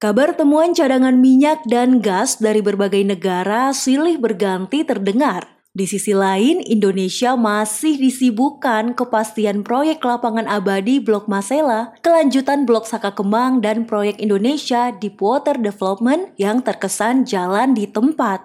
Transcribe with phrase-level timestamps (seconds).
[0.00, 5.60] Kabar temuan cadangan minyak dan gas dari berbagai negara silih berganti terdengar.
[5.76, 13.12] Di sisi lain, Indonesia masih disibukkan kepastian proyek lapangan abadi Blok Masela, kelanjutan Blok Saka
[13.12, 18.40] Kemang, dan proyek Indonesia Deepwater Development yang terkesan jalan di tempat.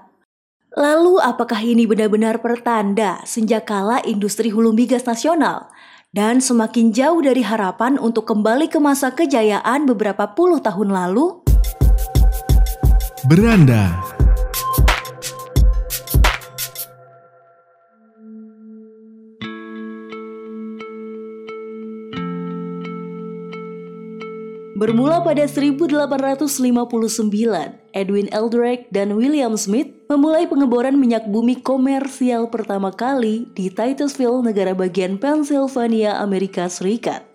[0.76, 5.72] Lalu apakah ini benar-benar pertanda sejak kala industri hulu migas nasional
[6.12, 11.45] dan semakin jauh dari harapan untuk kembali ke masa kejayaan beberapa puluh tahun lalu?
[13.26, 13.90] Beranda
[24.78, 26.06] Bermula pada 1859,
[27.98, 34.78] Edwin Eldred dan William Smith memulai pengeboran minyak bumi komersial pertama kali di Titusville, negara
[34.78, 37.35] bagian Pennsylvania, Amerika Serikat.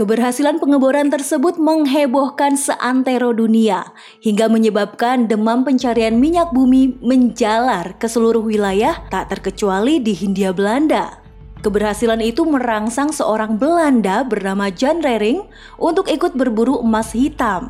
[0.00, 3.92] Keberhasilan pengeboran tersebut menghebohkan seantero dunia
[4.24, 11.20] hingga menyebabkan demam pencarian minyak bumi menjalar ke seluruh wilayah tak terkecuali di Hindia Belanda.
[11.60, 15.44] Keberhasilan itu merangsang seorang Belanda bernama Jan Rering
[15.76, 17.68] untuk ikut berburu emas hitam.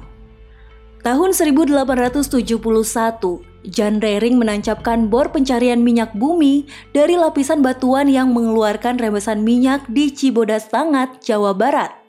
[1.03, 2.31] Tahun 1871,
[3.67, 10.15] Jan Rering menancapkan bor pencarian minyak bumi dari lapisan batuan yang mengeluarkan rembesan minyak di
[10.15, 12.00] Cibodas Tangat, Jawa Barat.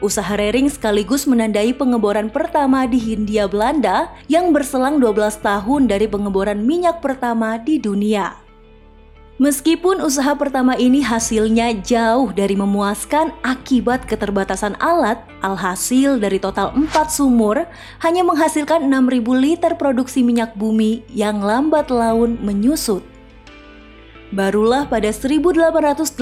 [0.00, 6.64] Usaha Rering sekaligus menandai pengeboran pertama di Hindia Belanda yang berselang 12 tahun dari pengeboran
[6.64, 8.40] minyak pertama di dunia.
[9.42, 16.88] Meskipun usaha pertama ini hasilnya jauh dari memuaskan akibat keterbatasan alat, alhasil dari total 4
[17.10, 17.66] sumur
[18.06, 23.11] hanya menghasilkan 6.000 liter produksi minyak bumi yang lambat laun menyusut.
[24.32, 26.16] Barulah pada 1885,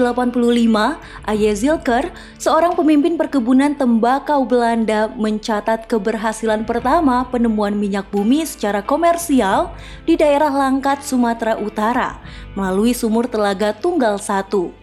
[1.23, 9.71] Aye Zilker, seorang pemimpin perkebunan tembakau Belanda, mencatat keberhasilan pertama penemuan minyak bumi secara komersial
[10.03, 12.19] di daerah Langkat, Sumatera Utara,
[12.51, 14.75] melalui sumur Telaga Tunggal Satu.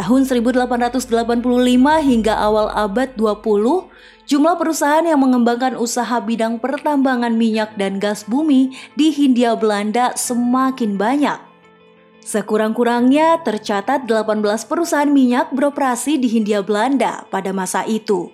[0.00, 1.04] Tahun 1885
[2.00, 3.92] hingga awal abad 20,
[4.24, 10.96] jumlah perusahaan yang mengembangkan usaha bidang pertambangan minyak dan gas bumi di Hindia Belanda semakin
[10.96, 11.47] banyak.
[12.28, 18.28] Sekurang-kurangnya tercatat 18 perusahaan minyak beroperasi di Hindia Belanda pada masa itu.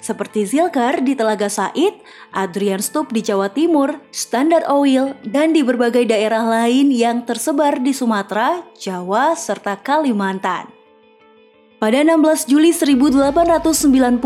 [0.00, 2.00] Seperti Zilkar di Telaga Said,
[2.32, 7.92] Adrian Stup di Jawa Timur, Standard Oil, dan di berbagai daerah lain yang tersebar di
[7.92, 10.73] Sumatera, Jawa, serta Kalimantan.
[11.84, 14.16] Pada 16 Juli 1890,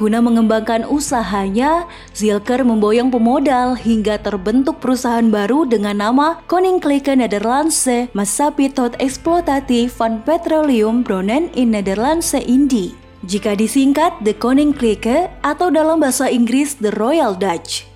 [0.00, 1.84] guna mengembangkan usahanya,
[2.16, 10.24] Zilker memboyong pemodal hingga terbentuk perusahaan baru dengan nama Koninklijke Nederlandse Maatschappij tot Exploitatie van
[10.24, 12.96] Petroleum Bronnen in Nederlandse Indie.
[13.28, 17.95] Jika disingkat The Koninklijke atau dalam bahasa Inggris The Royal Dutch.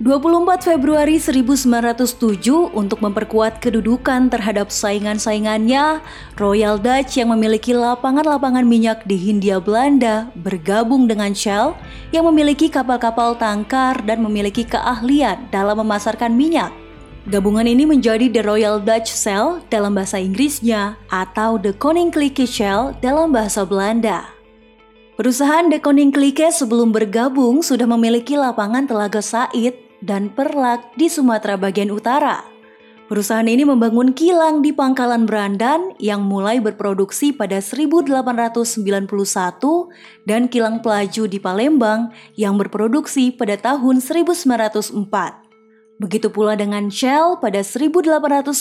[0.00, 6.00] 24 Februari 1907 untuk memperkuat kedudukan terhadap saingan-saingannya,
[6.40, 11.76] Royal Dutch yang memiliki lapangan-lapangan minyak di Hindia Belanda bergabung dengan Shell
[12.16, 16.72] yang memiliki kapal-kapal tangkar dan memiliki keahlian dalam memasarkan minyak.
[17.28, 23.36] Gabungan ini menjadi The Royal Dutch Shell dalam bahasa Inggrisnya atau The Koninklijke Shell dalam
[23.36, 24.32] bahasa Belanda.
[25.20, 31.92] Perusahaan The Koninklijke sebelum bergabung sudah memiliki lapangan Telaga Said dan Perlak di Sumatera bagian
[31.92, 32.44] utara.
[33.10, 39.10] Perusahaan ini membangun kilang di Pangkalan Berandan yang mulai berproduksi pada 1891
[40.30, 45.50] dan kilang pelaju di Palembang yang berproduksi pada tahun 1904.
[46.00, 48.54] Begitu pula dengan Shell pada 1897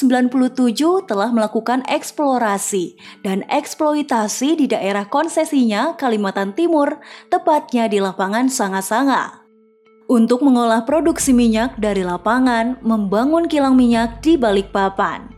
[1.06, 6.98] telah melakukan eksplorasi dan eksploitasi di daerah konsesinya Kalimantan Timur,
[7.30, 9.39] tepatnya di lapangan Sanga-Sanga
[10.10, 15.30] untuk mengolah produksi minyak dari lapangan, membangun kilang minyak di Balikpapan.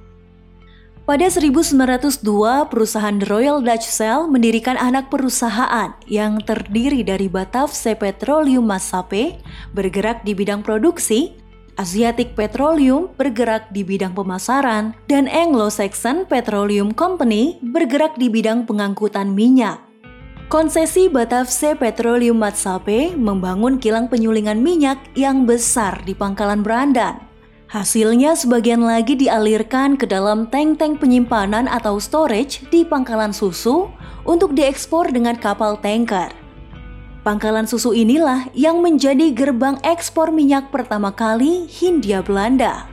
[1.04, 9.44] Pada 1902, perusahaan Royal Dutch Shell mendirikan anak perusahaan yang terdiri dari Batavse Petroleum Masape
[9.76, 11.36] bergerak di bidang produksi,
[11.76, 19.91] Asiatic Petroleum bergerak di bidang pemasaran, dan Anglo-Saxon Petroleum Company bergerak di bidang pengangkutan minyak.
[20.52, 27.24] Konsesi Batavse Petroleum Matsape membangun kilang penyulingan minyak yang besar di Pangkalan Berandan.
[27.72, 33.96] Hasilnya sebagian lagi dialirkan ke dalam tank-tank penyimpanan atau storage di Pangkalan Susu
[34.28, 36.36] untuk diekspor dengan kapal tanker.
[37.24, 42.91] Pangkalan susu inilah yang menjadi gerbang ekspor minyak pertama kali Hindia Belanda.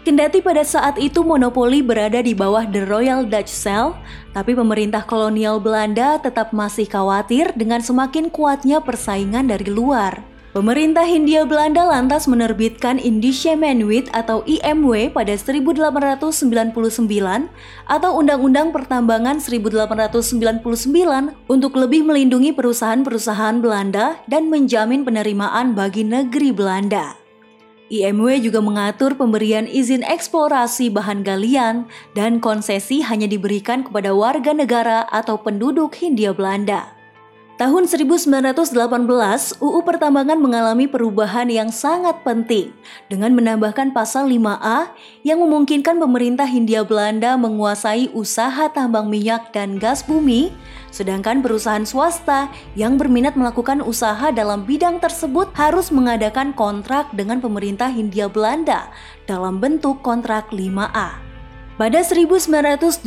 [0.00, 3.92] Kendati pada saat itu monopoli berada di bawah The Royal Dutch Shell,
[4.32, 10.24] tapi pemerintah kolonial Belanda tetap masih khawatir dengan semakin kuatnya persaingan dari luar.
[10.56, 16.72] Pemerintah Hindia Belanda lantas menerbitkan Indische-Manwit atau IMW pada 1899
[17.86, 20.64] atau Undang-Undang Pertambangan 1899
[21.44, 27.19] untuk lebih melindungi perusahaan-perusahaan Belanda dan menjamin penerimaan bagi negeri Belanda.
[27.90, 35.10] IMW juga mengatur pemberian izin eksplorasi bahan galian dan konsesi hanya diberikan kepada warga negara
[35.10, 36.94] atau penduduk Hindia Belanda.
[37.60, 38.72] Tahun 1918,
[39.60, 42.72] UU Pertambangan mengalami perubahan yang sangat penting
[43.12, 44.96] dengan menambahkan pasal 5A
[45.28, 50.48] yang memungkinkan pemerintah Hindia Belanda menguasai usaha tambang minyak dan gas bumi,
[50.90, 57.90] sedangkan perusahaan swasta yang berminat melakukan usaha dalam bidang tersebut harus mengadakan kontrak dengan pemerintah
[57.90, 58.90] Hindia Belanda
[59.24, 61.30] dalam bentuk kontrak 5A.
[61.80, 63.00] Pada 1912,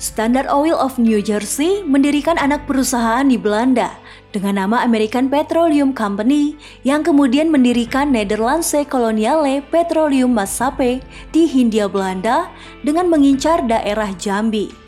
[0.00, 3.92] Standard Oil of New Jersey mendirikan anak perusahaan di Belanda
[4.32, 6.56] dengan nama American Petroleum Company
[6.88, 11.04] yang kemudian mendirikan Nederlandse Koloniale Petroleum Maatschappij
[11.36, 12.48] di Hindia Belanda
[12.80, 14.85] dengan mengincar daerah Jambi.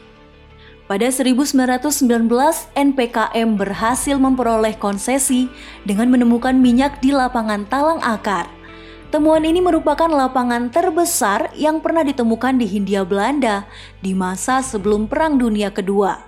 [0.88, 1.52] Pada 1919,
[2.72, 5.52] NPKM berhasil memperoleh konsesi
[5.84, 8.58] dengan menemukan minyak di lapangan Talang Akar
[9.08, 13.64] Temuan ini merupakan lapangan terbesar yang pernah ditemukan di Hindia Belanda
[14.04, 16.27] di masa sebelum Perang Dunia Kedua.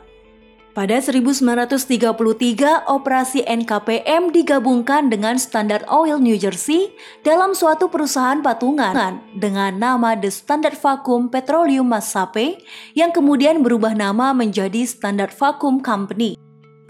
[0.71, 6.95] Pada 1933, operasi NKPM digabungkan dengan Standard Oil New Jersey
[7.27, 12.63] dalam suatu perusahaan patungan dengan nama The Standard Vacuum Petroleum Maatschappij
[12.95, 16.39] yang kemudian berubah nama menjadi Standard Vacuum Company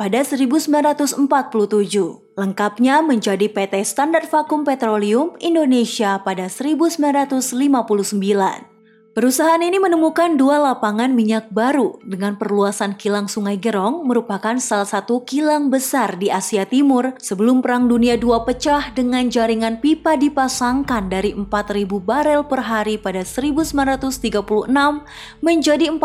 [0.01, 1.29] pada 1947.
[2.41, 8.70] Lengkapnya menjadi PT Standar Vakum Petroleum Indonesia pada 1959.
[9.21, 15.29] Perusahaan ini menemukan dua lapangan minyak baru dengan perluasan kilang Sungai Gerong merupakan salah satu
[15.29, 21.37] kilang besar di Asia Timur sebelum Perang Dunia II pecah dengan jaringan pipa dipasangkan dari
[21.37, 21.53] 4.000
[22.01, 24.73] barel per hari pada 1936
[25.45, 26.01] menjadi 40.000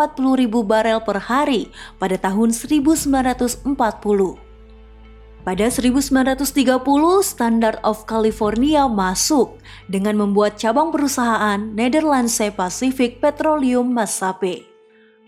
[0.68, 4.45] barel per hari pada tahun 1940.
[5.46, 6.74] Pada 1930,
[7.22, 14.66] Standard of California masuk dengan membuat cabang perusahaan Netherlandse Pacific Petroleum Maatschappij.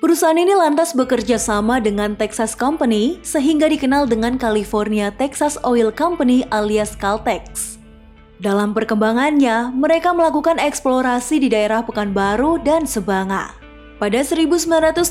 [0.01, 6.41] Perusahaan ini lantas bekerja sama dengan Texas Company sehingga dikenal dengan California Texas Oil Company
[6.49, 7.77] alias Caltex.
[8.41, 13.66] Dalam perkembangannya, mereka melakukan eksplorasi di daerah Pekanbaru dan Sebanga.
[13.97, 15.09] Pada 1935,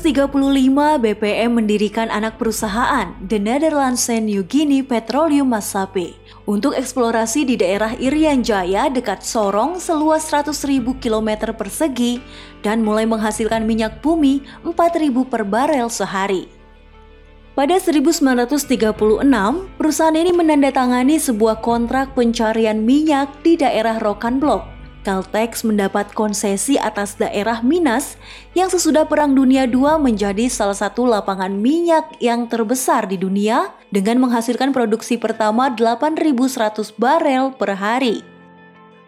[1.03, 6.15] BPM mendirikan anak perusahaan The Netherlands New Guinea Petroleum Maatschappij
[6.47, 12.23] untuk eksplorasi di daerah Irian Jaya dekat Sorong seluas 100.000 km persegi
[12.63, 16.47] dan mulai menghasilkan minyak bumi 4.000 per barel sehari.
[17.59, 18.87] Pada 1936,
[19.75, 24.76] perusahaan ini menandatangani sebuah kontrak pencarian minyak di daerah Rokan Block
[25.07, 28.19] Caltex mendapat konsesi atas daerah Minas
[28.51, 34.19] yang sesudah Perang Dunia II menjadi salah satu lapangan minyak yang terbesar di dunia dengan
[34.27, 38.19] menghasilkan produksi pertama 8.100 barel per hari.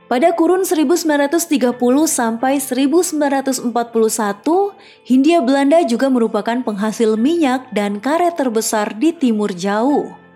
[0.08, 1.76] Pada kurun 1930
[2.08, 3.70] sampai 1941,
[5.06, 10.29] Hindia Belanda juga merupakan penghasil minyak dan karet terbesar di timur jauh.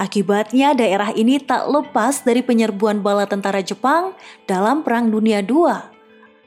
[0.00, 4.16] Akibatnya daerah ini tak lepas dari penyerbuan bala tentara Jepang
[4.48, 5.68] dalam Perang Dunia II.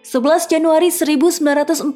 [0.01, 1.93] 11 Januari 1942,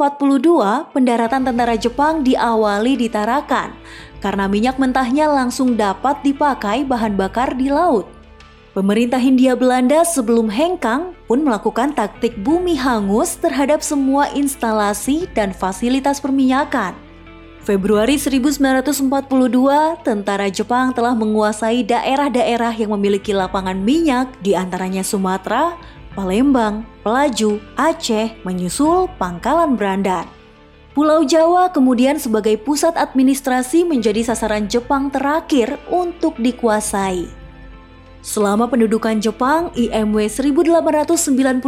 [0.93, 3.73] pendaratan tentara Jepang diawali di Tarakan
[4.21, 8.05] karena minyak mentahnya langsung dapat dipakai bahan bakar di laut.
[8.77, 16.21] Pemerintah Hindia Belanda sebelum hengkang pun melakukan taktik bumi hangus terhadap semua instalasi dan fasilitas
[16.21, 17.06] perminyakan.
[17.67, 19.11] Februari 1942,
[19.99, 25.75] tentara Jepang telah menguasai daerah-daerah yang memiliki lapangan minyak di antaranya Sumatera,
[26.15, 30.31] Palembang, Pelaju, Aceh, menyusul Pangkalan Berandan.
[30.95, 37.46] Pulau Jawa kemudian sebagai pusat administrasi menjadi sasaran Jepang terakhir untuk dikuasai.
[38.27, 41.63] Selama pendudukan Jepang, IMW 1899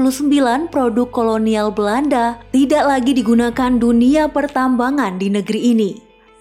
[0.68, 5.92] produk kolonial Belanda tidak lagi digunakan dunia pertambangan di negeri ini.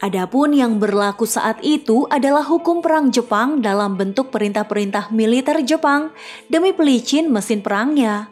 [0.02, 6.10] Adapun yang berlaku saat itu adalah hukum perang Jepang dalam bentuk perintah-perintah militer Jepang
[6.50, 8.26] demi pelicin mesin perangnya.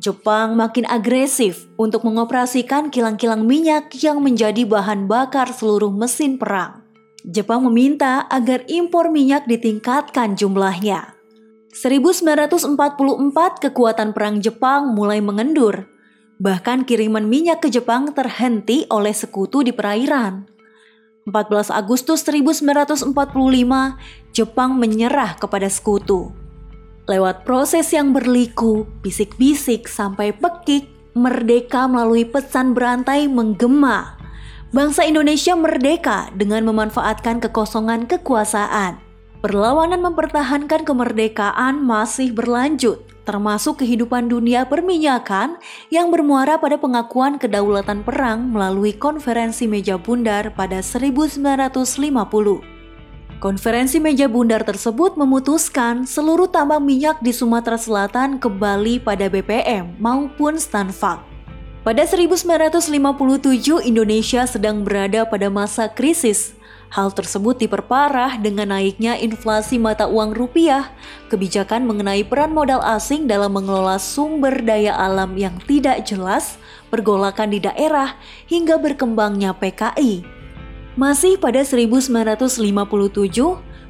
[0.00, 6.83] Jepang makin agresif untuk mengoperasikan kilang-kilang minyak yang menjadi bahan bakar seluruh mesin perang.
[7.24, 11.16] Jepang meminta agar impor minyak ditingkatkan jumlahnya.
[11.72, 12.76] 1944
[13.64, 15.88] kekuatan perang Jepang mulai mengendur.
[16.36, 20.44] Bahkan kiriman minyak ke Jepang terhenti oleh sekutu di perairan.
[21.24, 23.16] 14 Agustus 1945,
[24.36, 26.28] Jepang menyerah kepada sekutu.
[27.08, 30.84] Lewat proses yang berliku, bisik-bisik sampai pekik,
[31.16, 34.13] merdeka melalui pesan berantai menggema.
[34.74, 38.98] Bangsa Indonesia merdeka dengan memanfaatkan kekosongan kekuasaan.
[39.38, 45.62] Perlawanan mempertahankan kemerdekaan masih berlanjut termasuk kehidupan dunia perminyakan
[45.94, 51.38] yang bermuara pada pengakuan kedaulatan perang melalui konferensi meja bundar pada 1950.
[53.38, 60.58] Konferensi meja bundar tersebut memutuskan seluruh tambang minyak di Sumatera Selatan kembali pada BPM maupun
[60.58, 61.33] Stanfak.
[61.84, 62.88] Pada 1957
[63.84, 66.56] Indonesia sedang berada pada masa krisis
[66.94, 70.94] Hal tersebut diperparah dengan naiknya inflasi mata uang rupiah,
[71.26, 76.54] kebijakan mengenai peran modal asing dalam mengelola sumber daya alam yang tidak jelas,
[76.94, 78.14] pergolakan di daerah,
[78.46, 80.22] hingga berkembangnya PKI.
[80.94, 82.62] Masih pada 1957,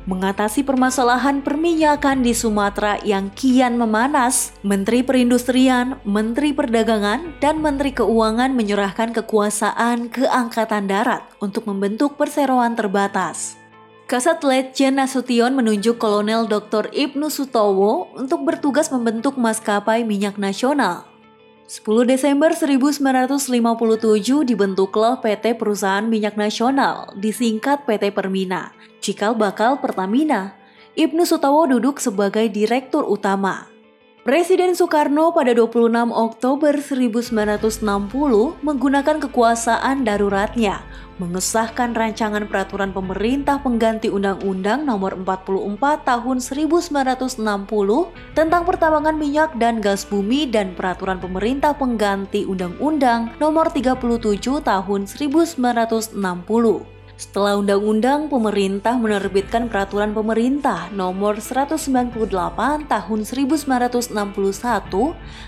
[0.05, 8.53] mengatasi permasalahan perminyakan di Sumatera yang kian memanas, Menteri Perindustrian, Menteri Perdagangan, dan Menteri Keuangan
[8.53, 13.57] menyerahkan kekuasaan ke Angkatan Darat untuk membentuk perseroan terbatas.
[14.05, 16.93] Kasat Letjen Nasution menunjuk Kolonel Dr.
[16.93, 21.14] Ibnu Sutowo untuk bertugas membentuk maskapai minyak nasional
[21.65, 30.53] 10 Desember 1957 dibentuklah PT Perusahaan Minyak Nasional, disingkat PT Permina, cikal bakal Pertamina.
[30.93, 33.74] Ibnu Sutowo duduk sebagai direktur utama.
[34.25, 37.85] Presiden Soekarno pada 26 Oktober 1960
[38.65, 40.81] menggunakan kekuasaan daruratnya
[41.21, 47.45] mengesahkan rancangan peraturan pemerintah pengganti Undang-Undang Nomor 44 Tahun 1960
[48.33, 56.17] tentang pertambangan minyak dan gas bumi dan peraturan pemerintah pengganti Undang-Undang Nomor 37 Tahun 1960.
[57.15, 62.27] Setelah undang-undang, pemerintah menerbitkan peraturan pemerintah nomor 198
[62.91, 64.11] tahun 1961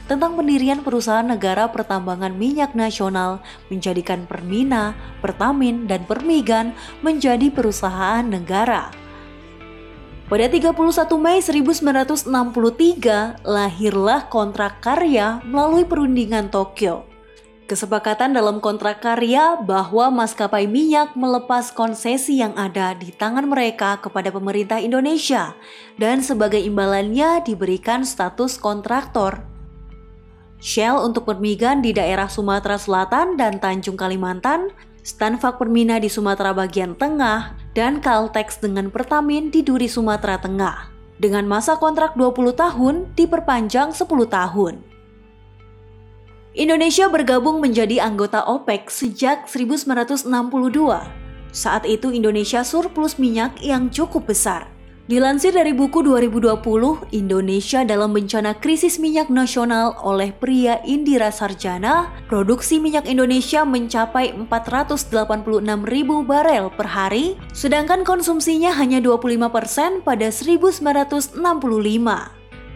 [0.07, 6.71] tentang pendirian perusahaan negara pertambangan minyak nasional menjadikan Permina, Pertamin, dan Permigan
[7.03, 8.95] menjadi perusahaan negara.
[10.31, 10.71] Pada 31
[11.19, 17.16] Mei 1963, lahirlah kontrak karya melalui perundingan Tokyo
[17.67, 24.31] Kesepakatan dalam kontrak karya bahwa maskapai minyak melepas konsesi yang ada di tangan mereka kepada
[24.31, 25.51] pemerintah Indonesia
[25.99, 29.43] dan sebagai imbalannya diberikan status kontraktor.
[30.63, 34.71] Shell untuk permigan di daerah Sumatera Selatan dan Tanjung Kalimantan,
[35.03, 40.95] Stanfak Permina di Sumatera bagian tengah, dan Caltex dengan Pertamin di Duri Sumatera Tengah.
[41.19, 44.96] Dengan masa kontrak 20 tahun diperpanjang 10 tahun.
[46.57, 50.25] Indonesia bergabung menjadi anggota OPEC sejak 1962.
[51.53, 54.65] Saat itu Indonesia surplus minyak yang cukup besar.
[55.05, 62.81] Dilansir dari buku 2020, Indonesia dalam bencana krisis minyak nasional oleh pria Indira Sarjana, produksi
[62.81, 65.13] minyak Indonesia mencapai 486
[65.85, 71.37] ribu barel per hari, sedangkan konsumsinya hanya 25% pada 1965.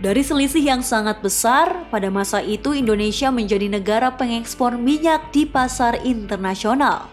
[0.01, 6.01] Dari selisih yang sangat besar, pada masa itu Indonesia menjadi negara pengekspor minyak di pasar
[6.09, 7.13] internasional.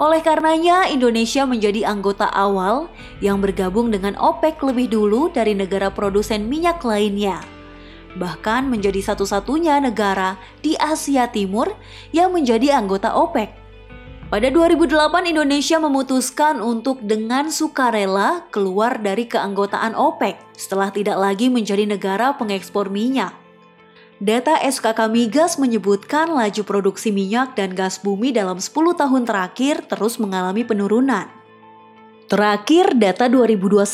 [0.00, 2.88] Oleh karenanya, Indonesia menjadi anggota awal
[3.20, 7.36] yang bergabung dengan OPEC lebih dulu dari negara produsen minyak lainnya.
[8.16, 11.68] Bahkan menjadi satu-satunya negara di Asia Timur
[12.16, 13.61] yang menjadi anggota OPEC.
[14.32, 21.84] Pada 2008 Indonesia memutuskan untuk dengan sukarela keluar dari keanggotaan OPEC setelah tidak lagi menjadi
[21.84, 23.36] negara pengekspor minyak.
[24.24, 30.16] Data SKK Migas menyebutkan laju produksi minyak dan gas bumi dalam 10 tahun terakhir terus
[30.16, 31.28] mengalami penurunan.
[32.32, 33.84] Terakhir data 2021,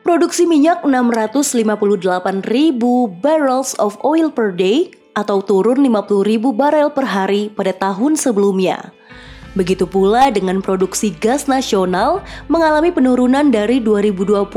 [0.00, 7.04] produksi minyak 658 ribu barrels of oil per day atau turun 50 ribu barel per
[7.04, 9.01] hari pada tahun sebelumnya.
[9.52, 14.48] Begitu pula dengan produksi gas nasional mengalami penurunan dari 2020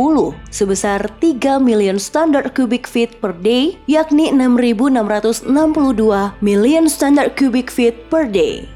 [0.47, 5.51] sebesar 3 million standard cubic feet per day yakni 6.662
[6.39, 8.71] million standard cubic feet per day.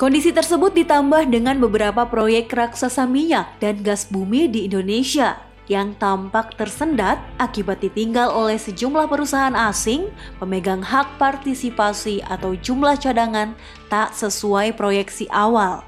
[0.00, 5.36] Kondisi tersebut ditambah dengan beberapa proyek raksasa minyak dan gas bumi di Indonesia
[5.70, 10.10] yang tampak tersendat akibat ditinggal oleh sejumlah perusahaan asing
[10.42, 13.54] pemegang hak partisipasi atau jumlah cadangan
[13.86, 15.86] tak sesuai proyeksi awal.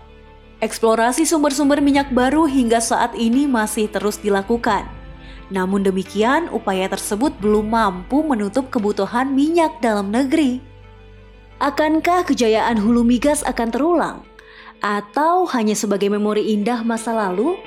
[0.62, 4.86] Eksplorasi sumber-sumber minyak baru hingga saat ini masih terus dilakukan.
[5.50, 10.62] Namun demikian, upaya tersebut belum mampu menutup kebutuhan minyak dalam negeri.
[11.58, 14.18] Akankah kejayaan hulu migas akan terulang?
[14.78, 17.58] Atau hanya sebagai memori indah masa lalu?